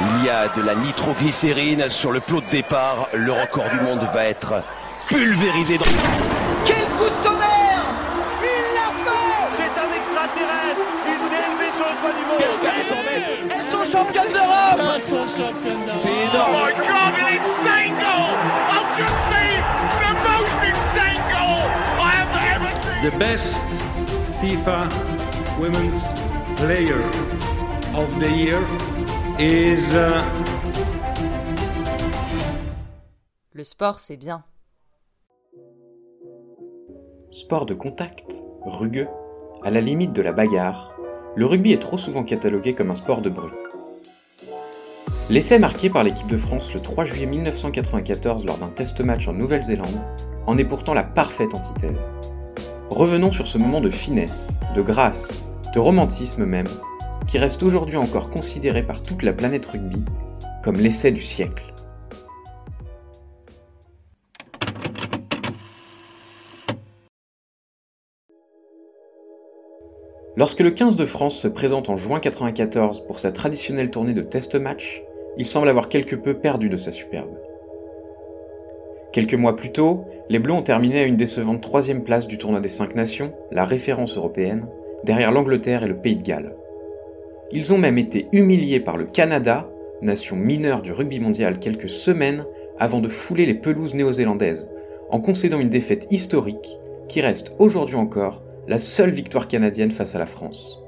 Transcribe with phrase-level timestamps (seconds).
[0.00, 3.08] Il y a de la nitroglycérine sur le plot de départ.
[3.14, 4.62] Le record du monde va être
[5.08, 5.84] pulvérisé dans...
[6.64, 7.82] Quel coup de tonnerre!
[8.42, 9.56] Il l'a fait!
[9.56, 10.86] C'est un extraterrestre.
[11.08, 12.38] Il s'est élevé sur le toit du monde.
[13.50, 14.80] Elles sont championnes d'Europe!
[14.94, 16.02] Elles sont championnes d'Europe.
[16.02, 16.54] C'est énorme.
[16.54, 18.30] Oh my god, an insane goal!
[18.70, 19.60] I've just seen
[19.98, 21.60] the most insane goal
[21.98, 23.10] I have ever seen!
[23.10, 23.66] the best
[24.40, 24.78] FIFA
[25.58, 26.14] Women's
[26.56, 27.02] Player
[27.94, 28.60] of the Year
[29.38, 30.20] is uh,
[33.52, 34.42] Le sport, c'est bien.
[37.30, 39.06] Sport de contact, rugueux,
[39.62, 40.92] à la limite de la bagarre,
[41.36, 43.52] le rugby est trop souvent catalogué comme un sport de bruit.
[45.30, 49.34] L'essai marqué par l'équipe de France le 3 juillet 1994 lors d'un test match en
[49.34, 50.02] Nouvelle-Zélande
[50.46, 52.08] en est pourtant la parfaite antithèse.
[52.90, 56.66] Revenons sur ce moment de finesse, de grâce, de romantisme même,
[57.28, 60.02] qui reste aujourd'hui encore considéré par toute la planète rugby
[60.64, 61.64] comme l'essai du siècle.
[70.36, 74.22] Lorsque le 15 de France se présente en juin 1994 pour sa traditionnelle tournée de
[74.22, 75.02] test match,
[75.36, 77.36] il semble avoir quelque peu perdu de sa superbe.
[79.12, 82.60] Quelques mois plus tôt, les Bleus ont terminé à une décevante troisième place du tournoi
[82.60, 84.66] des cinq nations, la référence européenne,
[85.04, 86.54] derrière l'Angleterre et le Pays de Galles.
[87.50, 89.70] Ils ont même été humiliés par le Canada,
[90.02, 92.44] nation mineure du rugby mondial, quelques semaines
[92.78, 94.68] avant de fouler les pelouses néo-zélandaises,
[95.10, 100.18] en concédant une défaite historique qui reste aujourd'hui encore la seule victoire canadienne face à
[100.18, 100.82] la France.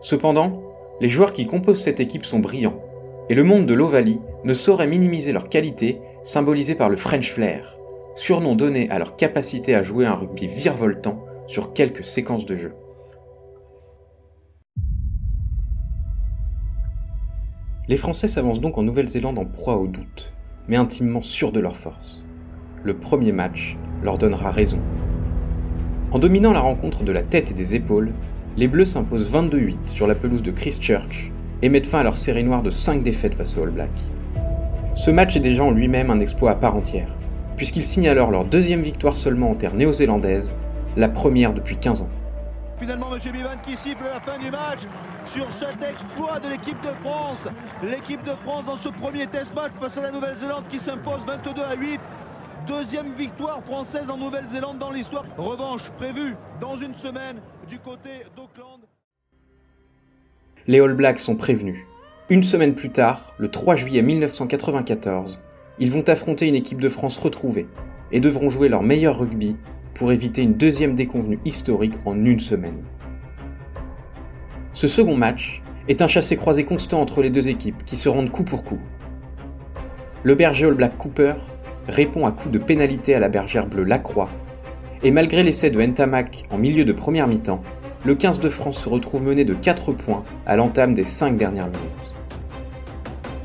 [0.00, 0.62] Cependant,
[1.00, 2.80] les joueurs qui composent cette équipe sont brillants,
[3.28, 7.76] et le monde de l'Ovalie ne saurait minimiser leur qualité, symbolisée par le French Flair,
[8.14, 12.72] surnom donné à leur capacité à jouer un rugby virevoltant sur quelques séquences de jeu.
[17.88, 20.32] Les Français s'avancent donc en Nouvelle-Zélande en proie au doute,
[20.68, 22.24] mais intimement sûrs de leur force.
[22.84, 24.78] Le premier match leur donnera raison.
[26.12, 28.12] En dominant la rencontre de la tête et des épaules,
[28.56, 31.32] les Bleus s'imposent 22-8 sur la pelouse de Christchurch
[31.62, 33.90] et mettent fin à leur série noire de 5 défaites face aux All Blacks.
[34.94, 37.12] Ce match est déjà en lui-même un exploit à part entière,
[37.56, 40.54] puisqu'ils signent alors leur deuxième victoire seulement en terre néo-zélandaise,
[40.96, 42.10] la première depuis 15 ans.
[42.78, 43.32] Finalement, M.
[43.32, 44.86] Bivan qui siffle la fin du match
[45.24, 47.48] sur cet exploit de l'équipe de France.
[47.82, 51.62] L'équipe de France dans ce premier test match face à la Nouvelle-Zélande qui s'impose 22
[51.62, 52.00] à 8.
[52.66, 55.24] Deuxième victoire française en Nouvelle-Zélande dans l'histoire.
[55.36, 58.80] Revanche prévue dans une semaine du côté d'Auckland.
[60.66, 61.84] Les All Blacks sont prévenus.
[62.28, 65.40] Une semaine plus tard, le 3 juillet 1994,
[65.78, 67.66] ils vont affronter une équipe de France retrouvée
[68.12, 69.56] et devront jouer leur meilleur rugby
[69.94, 72.82] pour éviter une deuxième déconvenue historique en une semaine.
[74.74, 78.42] Ce second match est un chassé-croisé constant entre les deux équipes qui se rendent coup
[78.42, 78.78] pour coup.
[80.22, 81.34] Le berger All Black Cooper
[81.88, 84.30] répond à coup de pénalité à la bergère bleue Lacroix,
[85.02, 87.62] et malgré l'essai de Ntamak en milieu de première mi-temps,
[88.04, 91.66] le 15 de France se retrouve mené de 4 points à l'entame des 5 dernières
[91.66, 92.14] minutes.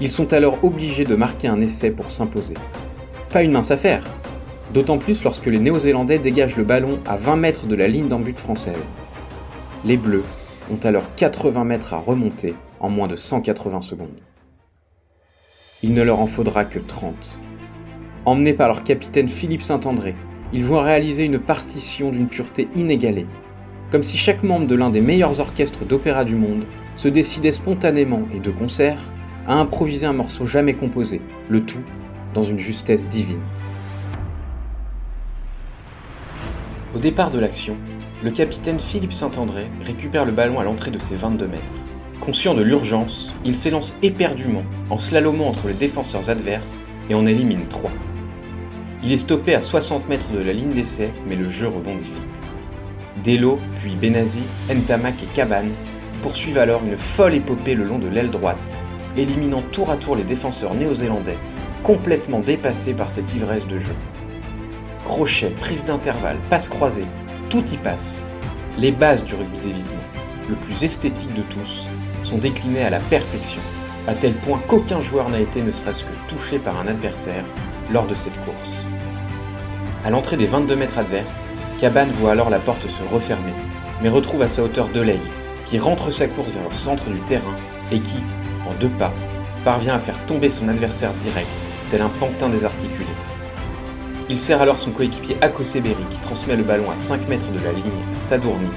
[0.00, 2.54] Ils sont alors obligés de marquer un essai pour s'imposer.
[3.30, 4.04] Pas une mince affaire,
[4.74, 8.18] d'autant plus lorsque les Néo-Zélandais dégagent le ballon à 20 mètres de la ligne d'en
[8.18, 8.90] but française.
[9.84, 10.24] Les Bleus
[10.70, 14.20] ont alors 80 mètres à remonter en moins de 180 secondes.
[15.82, 17.38] Il ne leur en faudra que 30.
[18.24, 20.14] Emmenés par leur capitaine Philippe Saint-André,
[20.52, 23.26] ils vont réaliser une partition d'une pureté inégalée,
[23.90, 28.22] comme si chaque membre de l'un des meilleurs orchestres d'opéra du monde se décidait spontanément
[28.32, 29.00] et de concert
[29.46, 31.82] à improviser un morceau jamais composé, le tout
[32.34, 33.40] dans une justesse divine.
[36.94, 37.76] Au départ de l'action,
[38.22, 41.62] le capitaine Philippe Saint-André récupère le ballon à l'entrée de ses 22 mètres.
[42.20, 47.66] Conscient de l'urgence, il s'élance éperdument en slalomant entre les défenseurs adverses et en élimine
[47.66, 47.90] 3.
[49.02, 52.44] Il est stoppé à 60 mètres de la ligne d'essai, mais le jeu rebondit vite.
[53.24, 55.72] Delo, puis Benazi, Ntamak et Cabane
[56.20, 58.76] poursuivent alors une folle épopée le long de l'aile droite,
[59.16, 61.38] éliminant tour à tour les défenseurs néo-zélandais,
[61.82, 63.94] complètement dépassés par cette ivresse de jeu.
[65.12, 67.04] Crochet, prise d'intervalle, passe croisée,
[67.50, 68.22] tout y passe.
[68.78, 70.00] Les bases du rugby d'évitement,
[70.48, 71.84] le plus esthétique de tous,
[72.24, 73.60] sont déclinées à la perfection,
[74.08, 77.44] à tel point qu'aucun joueur n'a été ne serait-ce que touché par un adversaire
[77.92, 78.70] lors de cette course.
[80.02, 81.44] À l'entrée des 22 mètres adverses,
[81.78, 83.52] Cabane voit alors la porte se refermer,
[84.02, 85.20] mais retrouve à sa hauteur Deleg,
[85.66, 87.54] qui rentre sa course vers le centre du terrain
[87.92, 88.16] et qui,
[88.66, 89.12] en deux pas,
[89.62, 91.48] parvient à faire tomber son adversaire direct,
[91.90, 93.04] tel un pantin désarticulé.
[94.28, 97.58] Il sert alors son coéquipier Akose Berry qui transmet le ballon à 5 mètres de
[97.64, 97.84] la ligne
[98.14, 98.68] à Sadourny,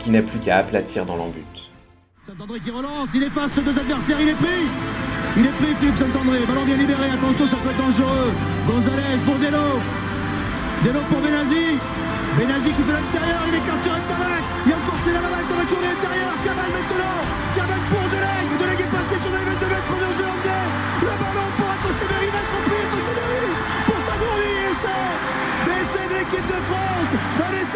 [0.00, 1.44] qui n'a plus qu'à aplatir dans l'embut.
[2.22, 4.66] Saint-André qui relance, il est face aux deux adversaires, il est pris
[5.36, 8.32] Il est pris Philippe Saint-André, ballon bien libéré, attention ça peut être dangereux.
[8.66, 9.78] Gonzalez pour Delo.
[10.84, 11.78] Delo pour Benazi.
[12.38, 14.44] Benazi qui fait l'intérieur, il écarte sur Ntamak.
[14.64, 16.32] Il y a encore Céline Laval, va courir l'intérieur.
[16.42, 17.65] Caval maintenant.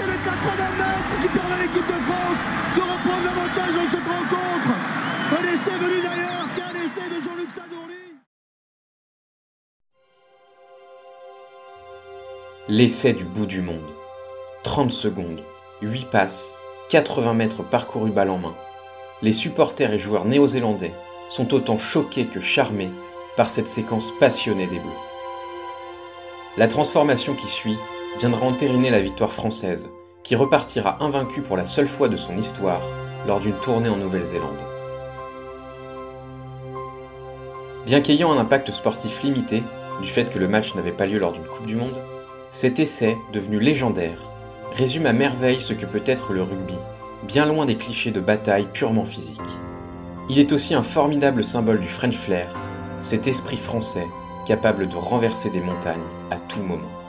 [0.00, 2.40] Essai de 80 mètres qui permet à l'équipe de France
[2.74, 4.72] de reprendre l'avantage dans cette rencontre.
[5.38, 7.94] Un essai venu d'ailleurs qu'un essai de Jean-Luc Sagouri.
[12.68, 13.90] L'essai du bout du monde.
[14.62, 15.42] 30 secondes,
[15.82, 16.54] 8 passes,
[16.90, 18.54] 80 mètres parcourus balle en main.
[19.22, 20.92] Les supporters et joueurs néo-zélandais
[21.28, 22.90] sont autant choqués que charmés
[23.36, 24.90] par cette séquence passionnée des Bleus.
[26.56, 27.76] La transformation qui suit
[28.18, 29.88] viendra entériner la victoire française,
[30.22, 32.82] qui repartira invaincue pour la seule fois de son histoire
[33.26, 34.58] lors d'une tournée en Nouvelle-Zélande.
[37.86, 39.62] Bien qu'ayant un impact sportif limité,
[40.02, 41.96] du fait que le match n'avait pas lieu lors d'une Coupe du Monde,
[42.50, 44.18] cet essai, devenu légendaire,
[44.72, 46.76] résume à merveille ce que peut être le rugby,
[47.26, 49.40] bien loin des clichés de bataille purement physique.
[50.28, 52.48] Il est aussi un formidable symbole du French flair,
[53.00, 54.06] cet esprit français
[54.46, 55.98] capable de renverser des montagnes
[56.30, 56.99] à tout moment.